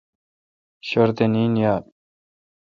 شوردے 0.87 1.25
نین 1.33 1.49
نہ 1.53 1.59
یال۔ 1.61 1.83